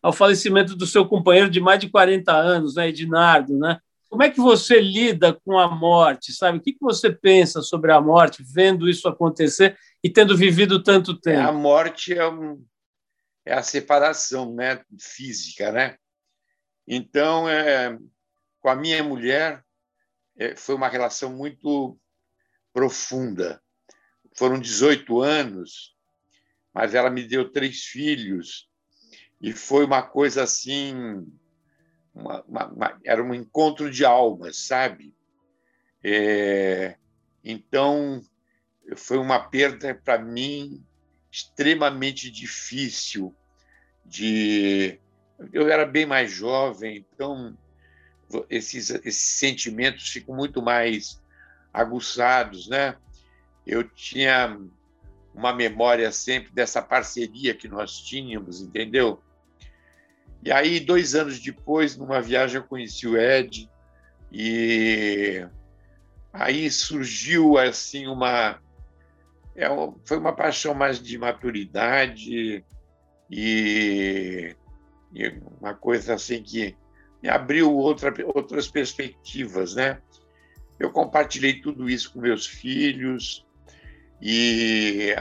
[0.02, 3.78] ao falecimento do seu companheiro de mais de 40 anos, né, Edinardo, né?
[4.10, 6.58] Como é que você lida com a morte, sabe?
[6.58, 11.48] O que você pensa sobre a morte, vendo isso acontecer e tendo vivido tanto tempo?
[11.48, 12.62] A morte é, um,
[13.46, 15.96] é a separação né, física, né?
[16.86, 17.96] Então, é,
[18.60, 19.64] com a minha mulher,
[20.36, 21.98] é, foi uma relação muito
[22.70, 23.62] profunda.
[24.36, 25.96] Foram 18 anos,
[26.74, 28.68] mas ela me deu três filhos
[29.42, 31.26] e foi uma coisa assim,
[32.14, 35.12] uma, uma, uma, era um encontro de almas, sabe?
[36.04, 36.96] É,
[37.42, 38.22] então,
[38.94, 40.80] foi uma perda para mim
[41.30, 43.34] extremamente difícil.
[44.04, 45.00] De,
[45.52, 47.56] eu era bem mais jovem, então
[48.48, 51.20] esses, esses sentimentos ficam muito mais
[51.72, 52.96] aguçados, né?
[53.66, 54.56] Eu tinha
[55.34, 59.20] uma memória sempre dessa parceria que nós tínhamos, entendeu?
[60.42, 63.70] E aí, dois anos depois, numa viagem, eu conheci o Ed
[64.30, 65.46] e
[66.32, 68.58] aí surgiu assim uma
[69.54, 69.66] é,
[70.04, 72.64] foi uma paixão mais de maturidade
[73.30, 74.56] e,
[75.12, 76.74] e, uma coisa assim que
[77.22, 80.00] me abriu outra, outras perspectivas, né?
[80.78, 83.46] Eu compartilhei tudo isso com meus filhos
[84.20, 85.14] e,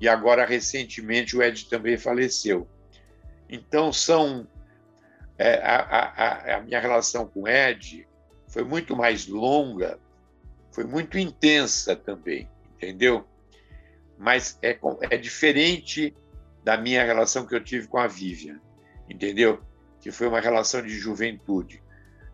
[0.00, 2.66] e agora recentemente o Ed também faleceu.
[3.48, 4.46] Então, são
[5.38, 8.06] é, a, a, a, minha relação com o Ed
[8.48, 9.98] foi muito mais longa,
[10.72, 13.24] foi muito intensa também, entendeu?
[14.18, 14.76] Mas é,
[15.10, 16.14] é diferente
[16.64, 18.60] da minha relação que eu tive com a Vivian,
[19.08, 19.62] entendeu?
[20.00, 21.82] Que foi uma relação de juventude,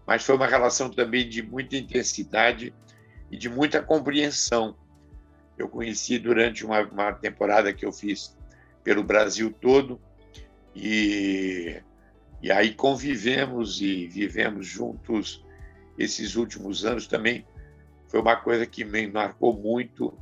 [0.07, 2.74] mas foi uma relação também de muita intensidade
[3.31, 4.77] e de muita compreensão.
[5.59, 8.37] Eu conheci durante uma, uma temporada que eu fiz
[8.83, 10.00] pelo Brasil todo,
[10.74, 11.80] e,
[12.42, 15.44] e aí convivemos e vivemos juntos
[15.98, 17.46] esses últimos anos também.
[18.08, 20.16] Foi uma coisa que me marcou muito.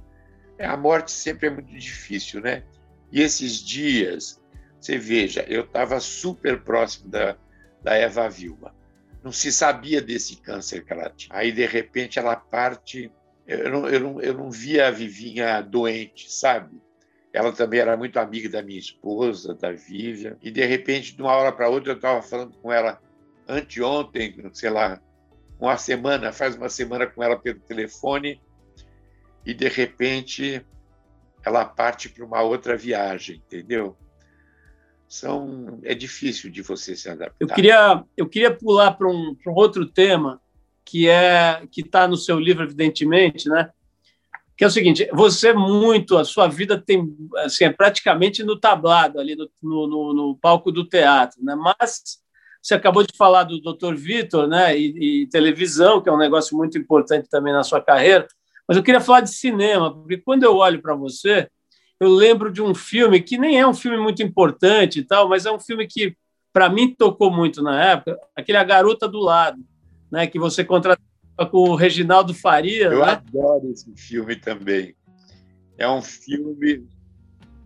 [0.58, 2.62] É, a morte sempre é muito difícil, né?
[3.10, 4.40] E esses dias,
[4.80, 7.36] você veja, eu estava super próximo da,
[7.82, 8.74] da Eva Vilma.
[9.22, 11.36] Não se sabia desse câncer que ela tinha.
[11.36, 13.10] Aí, de repente, ela parte.
[13.46, 16.80] Eu não, eu não, eu não via a Vivinha doente, sabe?
[17.33, 20.37] Ela também era muito amiga da minha esposa, da Vivian.
[20.42, 23.01] E, de repente, de uma hora para outra, eu estava falando com ela
[23.49, 25.01] anteontem, sei lá,
[25.59, 28.40] uma semana, faz uma semana com ela pelo telefone.
[29.47, 30.64] E, de repente,
[31.45, 33.97] ela parte para uma outra viagem, entendeu?
[35.09, 37.37] São, é difícil de você se adaptar.
[37.40, 40.40] Eu queria, eu queria pular para um, um outro tema,
[40.85, 43.71] que é que está no seu livro, evidentemente, né?
[44.56, 49.18] Que é o seguinte: você muito, a sua vida tem assim, é praticamente no tablado
[49.18, 51.54] ali no, no, no palco do teatro, né?
[51.54, 52.22] Mas
[52.62, 53.94] você acabou de falar do Dr.
[53.96, 54.78] Vitor, né?
[54.78, 58.28] E, e, televisão, que é um negócio muito importante também na sua carreira.
[58.68, 61.48] Mas eu queria falar de cinema, porque quando eu olho para você,
[61.98, 65.44] eu lembro de um filme que nem é um filme muito importante e tal, mas
[65.44, 66.16] é um filme que
[66.52, 69.58] para mim tocou muito na época, aquele A Garota do Lado,
[70.10, 70.28] né?
[70.28, 71.04] Que você contratou
[71.46, 72.87] com o Reginaldo Faria.
[72.87, 73.12] Eu né?
[73.12, 74.94] adoro esse filme também.
[75.78, 76.87] É um filme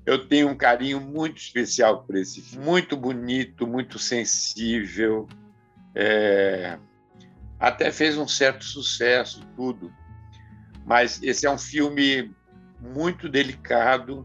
[0.07, 2.65] eu tenho um carinho muito especial por esse filme.
[2.65, 5.29] Muito bonito, muito sensível.
[5.93, 6.79] É...
[7.59, 9.93] Até fez um certo sucesso, tudo.
[10.87, 12.33] Mas esse é um filme
[12.81, 14.25] muito delicado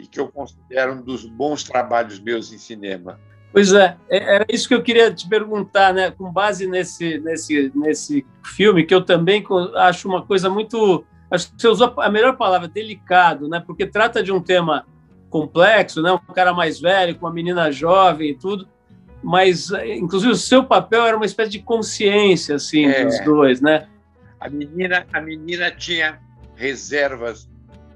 [0.00, 3.20] e que eu considero um dos bons trabalhos meus em cinema.
[3.52, 6.10] Pois é, é era isso que eu queria te perguntar, né?
[6.10, 9.44] Com base nesse, nesse, nesse filme, que eu também
[9.76, 13.62] acho uma coisa muito acho que você usou a melhor palavra, delicado, né?
[13.64, 14.86] Porque trata de um tema
[15.28, 16.12] complexo, né?
[16.12, 18.68] Um cara mais velho com uma menina jovem e tudo,
[19.22, 23.04] mas inclusive o seu papel era uma espécie de consciência assim é.
[23.04, 23.88] dos dois, né?
[24.40, 26.20] A menina, a menina tinha
[26.54, 27.48] reservas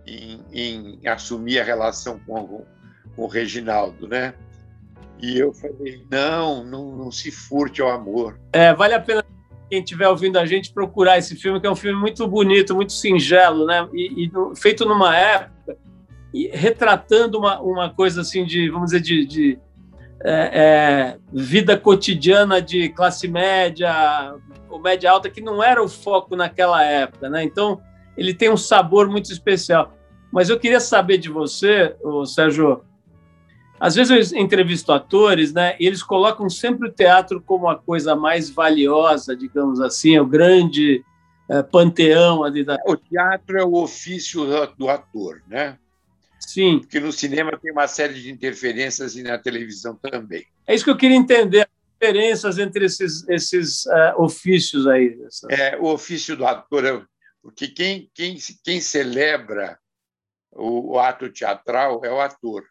[0.07, 2.65] em, em assumir a relação com,
[3.15, 4.35] com o Reginaldo, né?
[5.23, 8.41] E eu falei, não, não, não se furte ao amor.
[8.53, 9.25] É, vale a pena
[9.71, 12.93] quem estiver ouvindo a gente procurar esse filme, que é um filme muito bonito, muito
[12.93, 13.89] singelo, né?
[13.95, 15.79] E, e feito numa época
[16.35, 19.59] e retratando uma, uma coisa assim de, vamos dizer, de, de
[20.25, 24.35] é, é, vida cotidiana de classe média
[24.69, 27.45] ou média alta, que não era o foco naquela época, né?
[27.45, 27.81] Então,
[28.17, 29.95] ele tem um sabor muito especial.
[30.33, 31.95] Mas eu queria saber de você,
[32.27, 32.83] Sérgio,
[33.83, 35.75] às vezes eu entrevisto atores, né?
[35.81, 41.05] E eles colocam sempre o teatro como a coisa mais valiosa, digamos assim, o grande
[41.51, 42.79] é, panteão ali da.
[42.87, 44.47] O teatro é o ofício
[44.79, 45.77] do ator, né?
[46.39, 46.79] Sim.
[46.79, 50.47] Porque no cinema tem uma série de interferências e na televisão também.
[50.65, 51.69] É isso que eu queria entender, as
[52.01, 55.19] diferenças entre esses, esses uh, ofícios aí.
[55.51, 57.03] É, o ofício do ator, é,
[57.43, 59.77] porque quem, quem, quem celebra
[60.53, 62.63] o, o ato teatral é o ator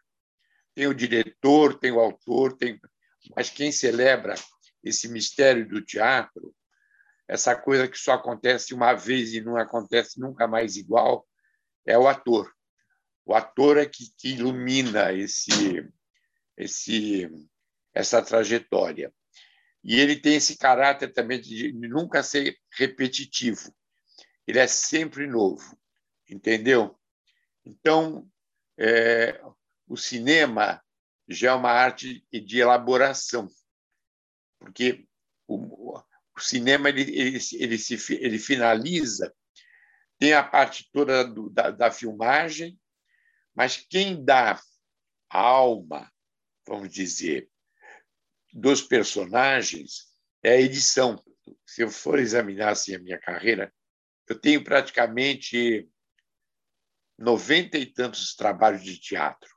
[0.74, 2.80] tem o diretor, tem o autor, tem...
[3.36, 4.34] mas quem celebra
[4.82, 6.54] esse mistério do teatro,
[7.28, 11.26] essa coisa que só acontece uma vez e não acontece nunca mais igual,
[11.86, 12.52] é o ator.
[13.24, 15.50] O ator é que, que ilumina esse,
[16.56, 17.30] esse,
[17.94, 19.12] essa trajetória.
[19.84, 23.72] E ele tem esse caráter também de nunca ser repetitivo.
[24.46, 25.76] Ele é sempre novo,
[26.28, 26.98] entendeu?
[27.64, 28.28] Então,
[28.78, 29.40] é,
[29.86, 30.82] o cinema
[31.28, 33.48] já é uma arte de elaboração,
[34.58, 35.06] porque
[35.46, 39.34] o, o cinema ele, ele, ele, se, ele finaliza,
[40.18, 42.78] tem a parte toda do, da, da filmagem,
[43.54, 44.60] mas quem dá
[45.30, 46.10] a alma,
[46.66, 47.50] vamos dizer,
[48.52, 51.22] dos personagens é a edição.
[51.66, 53.72] Se eu for examinar assim, a minha carreira,
[54.28, 55.88] eu tenho praticamente
[57.18, 59.51] noventa e tantos trabalhos de teatro.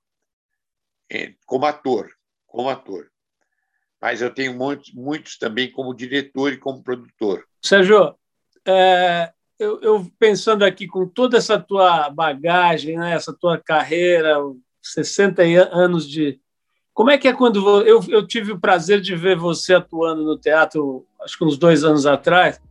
[1.11, 2.09] É, como ator,
[2.47, 3.09] como ator.
[4.01, 7.43] Mas eu tenho muitos, muitos também como diretor e como produtor.
[7.61, 8.15] Sérgio,
[8.65, 14.35] é, eu, eu, pensando aqui com toda essa tua bagagem, né, essa tua carreira,
[14.81, 15.41] 60
[15.71, 16.39] anos de.
[16.93, 17.81] Como é que é quando.
[17.81, 21.83] Eu, eu tive o prazer de ver você atuando no teatro, acho que uns dois
[21.83, 22.61] anos atrás,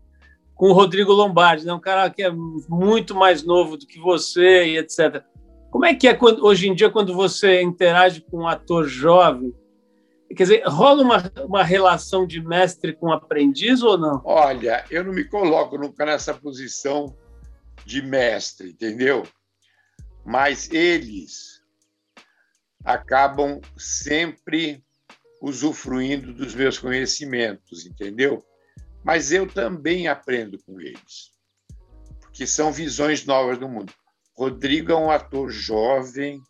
[0.54, 4.66] com o Rodrigo Lombardi, né, um cara que é muito mais novo do que você
[4.66, 5.24] e etc.
[5.74, 9.52] Como é que é quando, hoje em dia quando você interage com um ator jovem?
[10.28, 14.22] Quer dizer, rola uma, uma relação de mestre com aprendiz ou não?
[14.24, 17.12] Olha, eu não me coloco nunca nessa posição
[17.84, 19.24] de mestre, entendeu?
[20.24, 21.60] Mas eles
[22.84, 24.80] acabam sempre
[25.42, 28.46] usufruindo dos meus conhecimentos, entendeu?
[29.02, 31.32] Mas eu também aprendo com eles,
[32.20, 33.92] porque são visões novas do mundo.
[34.36, 36.42] Rodrigo é um ator jovem,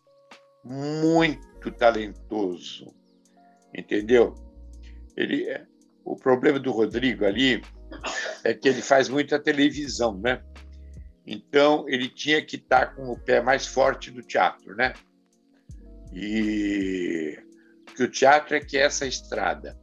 [0.63, 2.93] muito talentoso,
[3.73, 4.33] entendeu?
[5.15, 5.65] Ele, é,
[6.03, 7.61] o problema do Rodrigo ali
[8.43, 10.43] é que ele faz muita televisão, né?
[11.25, 14.93] Então ele tinha que estar com o pé mais forte do teatro, né?
[16.13, 17.37] E
[17.95, 19.77] que o teatro é que é essa estrada,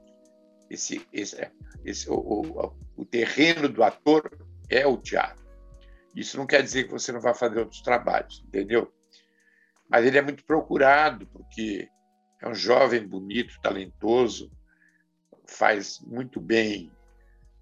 [0.68, 1.36] esse, esse,
[1.84, 4.30] esse o, o, o terreno do ator
[4.68, 5.41] é o teatro.
[6.14, 8.92] Isso não quer dizer que você não vai fazer outros trabalhos, entendeu?
[9.88, 11.88] Mas ele é muito procurado, porque
[12.40, 14.50] é um jovem bonito, talentoso,
[15.46, 16.90] faz muito bem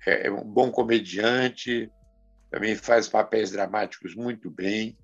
[0.07, 1.91] é, é um bom comediante,
[2.51, 4.99] também faz papéis dramáticos muito bem,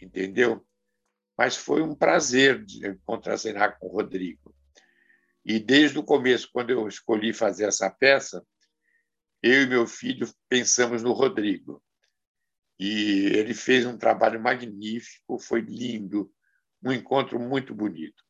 [0.00, 0.64] entendeu?
[1.36, 2.64] Mas foi um prazer
[3.04, 4.54] contracenar com o Rodrigo.
[5.44, 8.44] E desde o começo, quando eu escolhi fazer essa peça,
[9.42, 11.82] eu e meu filho pensamos no Rodrigo.
[12.78, 16.32] E ele fez um trabalho magnífico, foi lindo,
[16.82, 18.22] um encontro muito bonito.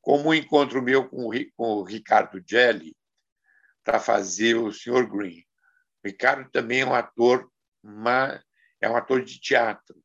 [0.00, 2.96] Como um encontro meu com o Ricardo Gelli,
[3.84, 5.06] para fazer o Sr.
[5.06, 5.44] Green.
[6.02, 7.50] O Ricardo também é um ator,
[8.80, 10.02] é um ator de teatro,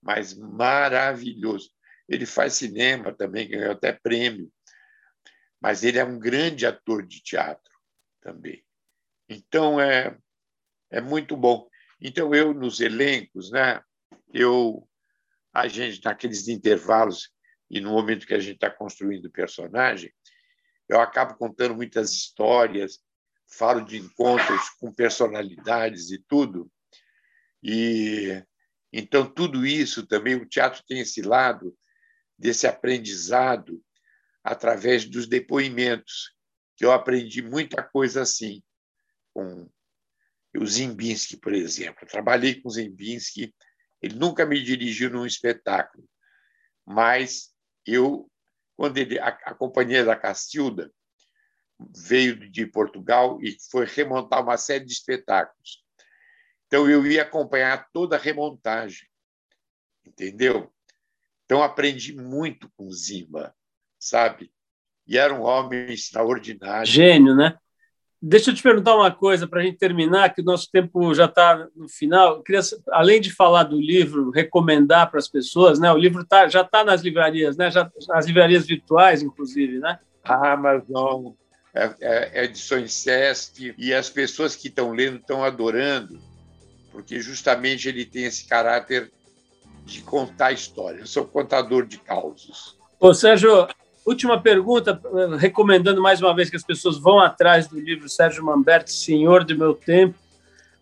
[0.00, 1.70] mas maravilhoso.
[2.08, 4.50] Ele faz cinema também, ganhou até prêmio,
[5.60, 7.72] mas ele é um grande ator de teatro
[8.20, 8.64] também.
[9.28, 10.16] Então é
[10.88, 11.68] é muito bom.
[12.00, 13.82] Então eu nos elencos, né?
[14.32, 14.88] Eu
[15.52, 17.30] a gente naqueles intervalos
[17.70, 20.12] e no momento que a gente está construindo o personagem,
[20.88, 23.00] eu acabo contando muitas histórias,
[23.48, 26.70] falo de encontros com personalidades e tudo.
[27.62, 28.42] E
[28.92, 31.76] então tudo isso também o teatro tem esse lado
[32.38, 33.82] desse aprendizado
[34.44, 36.34] através dos depoimentos,
[36.76, 38.62] que eu aprendi muita coisa assim
[39.32, 39.68] com
[40.56, 41.98] o Zimbinski, por exemplo.
[42.02, 43.54] Eu trabalhei com o Zimbinski,
[44.00, 46.08] ele nunca me dirigiu num espetáculo,
[46.84, 48.30] mas eu
[48.76, 50.92] quando ele, a, a Companhia da Castilda
[51.96, 55.82] veio de Portugal e foi remontar uma série de espetáculos.
[56.66, 59.08] Então, eu ia acompanhar toda a remontagem,
[60.04, 60.72] entendeu?
[61.44, 63.54] Então, aprendi muito com Zimba,
[63.98, 64.52] sabe?
[65.06, 66.90] E era um homem extraordinário.
[66.90, 67.56] Gênio, né?
[68.28, 71.26] Deixa eu te perguntar uma coisa para a gente terminar, que o nosso tempo já
[71.26, 72.34] está no final.
[72.34, 72.60] Eu queria,
[72.90, 75.92] além de falar do livro, recomendar para as pessoas, né?
[75.92, 77.70] O livro tá, já está nas livrarias, né?
[77.70, 80.00] Já, nas livrarias virtuais, inclusive, né?
[80.24, 81.34] Amazon,
[81.72, 86.18] é, é, edições Sesc, e as pessoas que estão lendo estão adorando,
[86.90, 89.08] porque justamente ele tem esse caráter
[89.84, 91.02] de contar histórias.
[91.02, 92.76] Eu sou contador de causos.
[92.98, 93.68] Ô, Sérgio,
[94.06, 95.00] Última pergunta,
[95.36, 99.58] recomendando mais uma vez que as pessoas vão atrás do livro Sérgio Mamberti, Senhor do
[99.58, 100.14] Meu Tempo.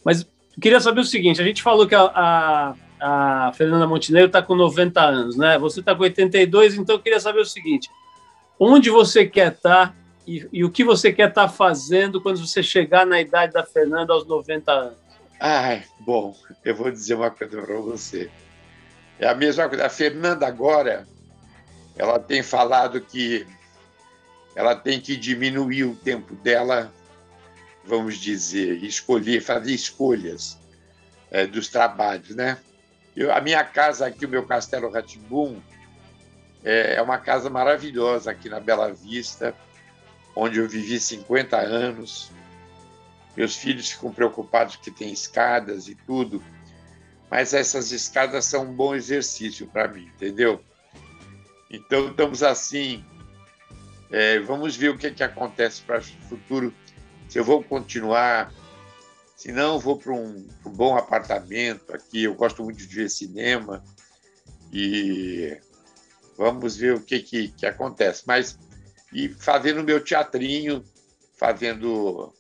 [0.05, 0.27] Mas
[0.61, 4.55] queria saber o seguinte: a gente falou que a, a, a Fernanda Montenegro está com
[4.55, 5.59] 90 anos, né?
[5.59, 7.89] Você está com 82, então eu queria saber o seguinte:
[8.61, 9.95] onde você quer estar tá
[10.27, 13.65] e, e, o que você quer estar tá fazendo quando você chegar na idade da
[13.65, 14.99] Fernanda aos 90 anos?
[15.41, 18.31] Ai, bom, eu vou dizer uma coisa para você.
[19.19, 19.87] É a mesma coisa.
[19.87, 21.07] A Fernanda agora
[21.97, 23.47] ela tem falado que
[24.55, 26.93] ela tem que diminuir o tempo dela,
[27.85, 30.59] vamos dizer, escolher, fazer escolhas
[31.31, 32.59] é, dos trabalhos, né?
[33.17, 35.61] Eu, a minha casa aqui, o meu Castelo Ratibum,
[36.65, 39.55] é, é uma casa maravilhosa aqui na Bela Vista,
[40.35, 42.31] onde eu vivi 50 anos.
[43.37, 46.43] Meus filhos ficam preocupados que tem escadas e tudo,
[47.31, 50.61] mas essas escadas são um bom exercício para mim, entendeu?
[51.75, 53.05] Então, estamos assim.
[54.11, 56.73] É, vamos ver o que, é que acontece para o futuro.
[57.29, 58.53] Se eu vou continuar,
[59.37, 62.25] se não, vou para um, um, bom apartamento aqui.
[62.25, 63.83] Eu gosto muito de ver cinema
[64.73, 65.59] e
[66.37, 68.23] vamos ver o que, que, que acontece.
[68.25, 68.57] Mas,
[69.13, 70.85] e fazendo meu teatrinho,
[71.37, 72.33] fazendo.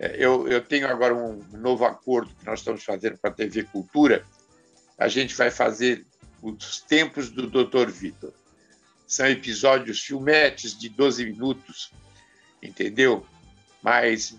[0.00, 3.64] É, eu, eu tenho agora um novo acordo que nós estamos fazendo com a TV
[3.64, 4.24] Cultura.
[4.98, 6.06] A gente vai fazer
[6.42, 7.90] os tempos do Dr.
[7.90, 8.32] Vitor.
[9.06, 11.92] São episódios filmetes de 12 minutos,
[12.62, 13.24] entendeu?
[13.82, 14.36] Mas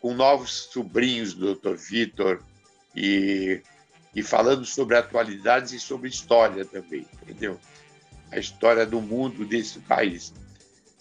[0.00, 1.74] com novos sobrinhos do Dr.
[1.74, 2.40] Vitor
[2.94, 3.60] e,
[4.14, 7.58] e falando sobre atualidades e sobre história também, entendeu?
[8.30, 10.32] A história do mundo desse país.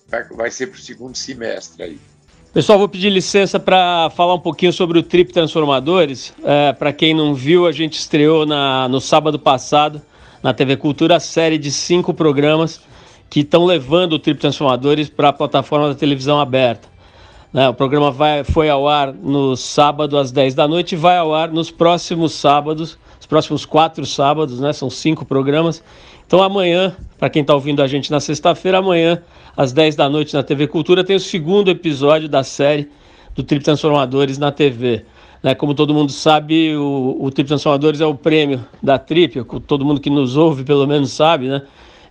[0.07, 1.99] Vai, vai ser para o segundo semestre aí.
[2.53, 6.33] Pessoal, vou pedir licença para falar um pouquinho sobre o Trip Transformadores.
[6.41, 10.01] É, para quem não viu, a gente estreou na, no sábado passado
[10.41, 12.79] na TV Cultura a série de cinco programas
[13.29, 16.87] que estão levando o Trip Transformadores para a plataforma da televisão aberta.
[17.51, 17.69] Né?
[17.69, 21.33] O programa vai, foi ao ar no sábado às 10 da noite e vai ao
[21.33, 24.73] ar nos próximos sábados, os próximos quatro sábados, né?
[24.73, 25.83] são cinco programas.
[26.27, 29.21] Então amanhã, para quem está ouvindo a gente na sexta-feira, amanhã
[29.55, 32.89] às 10 da noite na TV Cultura tem o segundo episódio da série
[33.33, 35.05] do Trip Transformadores na TV.
[35.41, 35.55] Né?
[35.55, 40.01] Como todo mundo sabe, o, o Trip Transformadores é o prêmio da Trip, todo mundo
[40.01, 41.61] que nos ouve pelo menos sabe, né?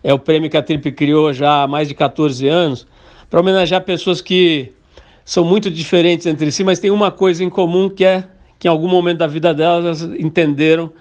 [0.05, 2.87] É o prêmio que a Trip criou já há mais de 14 anos,
[3.31, 4.71] para homenagear pessoas que
[5.25, 8.25] são muito diferentes entre si, mas têm uma coisa em comum que é
[8.59, 10.93] que em algum momento da vida delas entenderam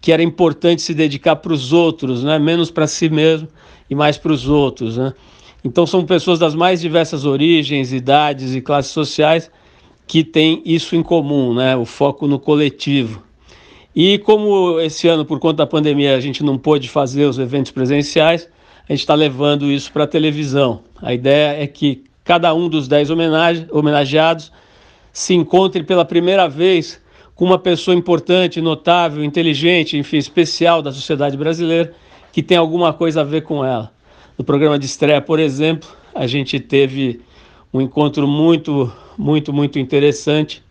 [0.00, 2.38] que era importante se dedicar para os outros, né?
[2.38, 3.46] menos para si mesmo
[3.88, 4.96] e mais para os outros.
[4.96, 5.12] Né?
[5.62, 9.50] Então são pessoas das mais diversas origens, idades e classes sociais
[10.06, 11.76] que tem isso em comum, né?
[11.76, 13.22] O foco no coletivo.
[13.94, 17.72] E como esse ano, por conta da pandemia, a gente não pôde fazer os eventos
[17.72, 18.48] presenciais,
[18.88, 20.80] a gente está levando isso para a televisão.
[21.02, 24.52] A ideia é que cada um dos dez homenageados
[25.12, 27.00] se encontre pela primeira vez
[27.34, 31.92] com uma pessoa importante, notável, inteligente, enfim, especial da sociedade brasileira,
[32.32, 33.92] que tem alguma coisa a ver com ela.
[34.38, 37.20] No programa de estreia, por exemplo, a gente teve
[37.72, 40.62] um encontro muito, muito, muito interessante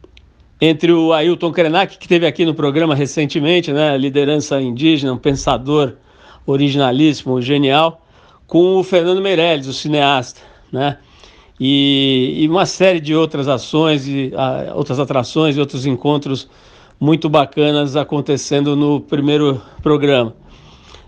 [0.61, 5.93] entre o Ailton Krenak, que teve aqui no programa recentemente, né, liderança indígena, um pensador
[6.45, 8.01] originalíssimo, genial,
[8.45, 10.41] com o Fernando Meirelles, o cineasta,
[10.71, 10.97] né?
[11.59, 16.49] E, e uma série de outras ações e a, outras atrações e outros encontros
[16.99, 20.33] muito bacanas acontecendo no primeiro programa.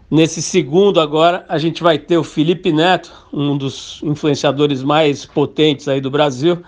[0.10, 5.88] Nesse segundo agora, a gente vai ter o Felipe Neto, um dos influenciadores mais potentes
[5.88, 6.62] aí do Brasil,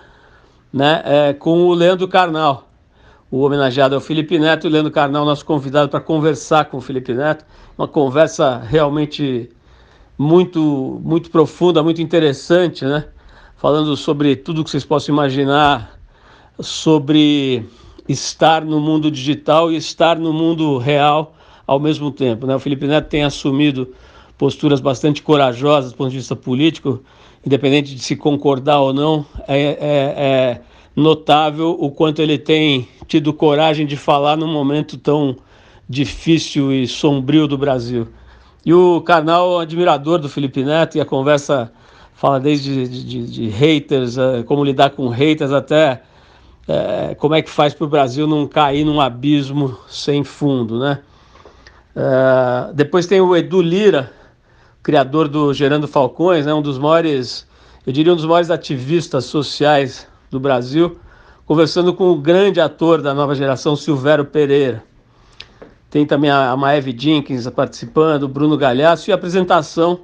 [0.72, 2.68] né, é, com o Leandro Carnal.
[3.34, 6.80] O homenageado é o Felipe Neto e Leandro Carnal, nosso convidado para conversar com o
[6.80, 7.44] Felipe Neto.
[7.76, 9.50] Uma conversa realmente
[10.16, 13.08] muito, muito profunda, muito interessante, né?
[13.56, 15.98] Falando sobre tudo que vocês possam imaginar
[16.60, 17.68] sobre
[18.08, 21.34] estar no mundo digital e estar no mundo real
[21.66, 22.46] ao mesmo tempo.
[22.46, 22.54] Né?
[22.54, 23.92] O Felipe Neto tem assumido
[24.38, 27.02] posturas bastante corajosas do ponto de vista político,
[27.44, 30.60] independente de se concordar ou não, é, é, é
[30.94, 35.36] notável o quanto ele tem tido coragem de falar num momento tão
[35.88, 38.08] difícil e sombrio do Brasil.
[38.64, 41.70] E o canal admirador do Felipe Neto, e a conversa
[42.14, 46.02] fala desde de, de, de haters, é, como lidar com haters, até
[46.66, 51.00] é, como é que faz para o Brasil não cair num abismo sem fundo, né?
[51.94, 54.10] É, depois tem o Edu Lira,
[54.82, 56.52] criador do Gerando Falcões, né?
[56.52, 57.46] um dos maiores,
[57.86, 60.98] eu diria um dos maiores ativistas sociais do Brasil,
[61.46, 64.82] conversando com o grande ator da nova geração, Silvério Pereira.
[65.90, 70.00] Tem também a Maeve Jenkins participando, Bruno Galhaço e a apresentação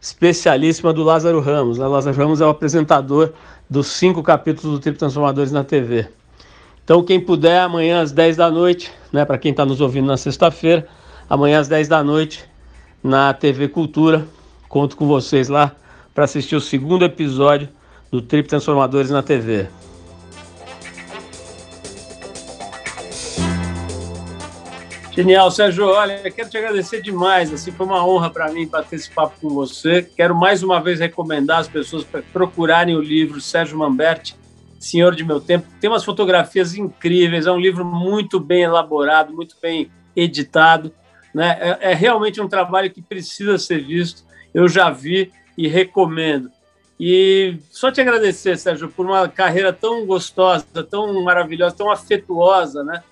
[0.00, 1.78] especialíssima do Lázaro Ramos.
[1.78, 1.86] O né?
[1.86, 3.32] Lázaro Ramos é o apresentador
[3.68, 6.08] dos cinco capítulos do Trip Transformadores na TV.
[6.82, 10.16] Então, quem puder, amanhã às 10 da noite, né, para quem está nos ouvindo na
[10.16, 10.88] sexta-feira,
[11.28, 12.44] amanhã às 10 da noite,
[13.02, 14.26] na TV Cultura,
[14.68, 15.72] conto com vocês lá
[16.14, 17.68] para assistir o segundo episódio
[18.10, 19.68] do Trip Transformadores na TV.
[25.12, 25.86] Genial, Sérgio.
[25.88, 27.52] Olha, quero te agradecer demais.
[27.52, 30.02] Assim, foi uma honra para mim bater esse papo com você.
[30.02, 34.36] Quero mais uma vez recomendar as pessoas para procurarem o livro Sérgio Mamberti,
[34.78, 35.66] Senhor de Meu Tempo.
[35.80, 37.46] Tem umas fotografias incríveis.
[37.46, 40.92] É um livro muito bem elaborado, muito bem editado.
[41.34, 41.58] Né?
[41.60, 44.24] É, é realmente um trabalho que precisa ser visto.
[44.54, 46.50] Eu já vi e recomendo.
[46.98, 53.02] E só te agradecer, Sérgio, por uma carreira tão gostosa, tão maravilhosa, tão afetuosa, né?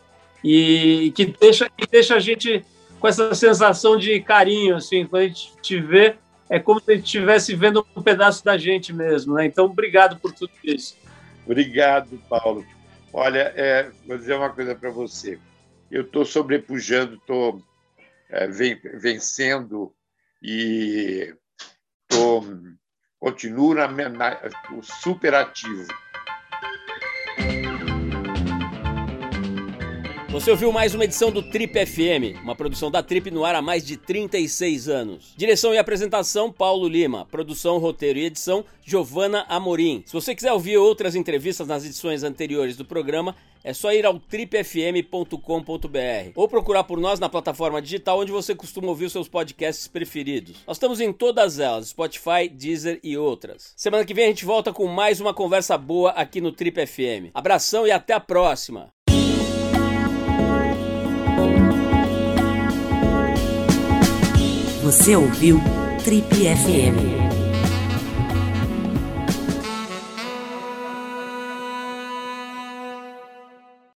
[0.43, 2.65] E que deixa, que deixa a gente
[3.01, 6.17] com essa sensação de carinho, assim, quando a gente te vê,
[6.51, 9.47] é como se a gente estivesse vendo um pedaço da gente mesmo, né?
[9.47, 10.97] Então, obrigado por tudo isso.
[11.45, 12.65] Obrigado, Paulo.
[13.13, 15.39] Olha, é, vou dizer uma coisa para você.
[15.91, 17.63] Eu estou sobrepujando, estou
[18.31, 19.93] é, vencendo
[20.43, 21.35] e
[22.07, 22.45] tô,
[23.19, 24.41] continuo na, na,
[24.83, 25.87] super ativo.
[30.31, 33.63] Você ouviu mais uma edição do Trip FM, uma produção da Trip no ar há
[33.63, 35.33] mais de 36 anos.
[35.35, 40.03] Direção e apresentação Paulo Lima, produção, roteiro e edição Giovana Amorim.
[40.05, 44.19] Se você quiser ouvir outras entrevistas nas edições anteriores do programa, é só ir ao
[44.19, 45.39] tripfm.com.br
[46.35, 50.57] ou procurar por nós na plataforma digital onde você costuma ouvir os seus podcasts preferidos.
[50.67, 53.73] Nós estamos em todas elas, Spotify, Deezer e outras.
[53.77, 57.33] Semana que vem a gente volta com mais uma conversa boa aqui no Trip FM.
[57.33, 58.93] Abração e até a próxima!
[64.89, 65.61] Você ouviu
[66.03, 67.28] Trip FM.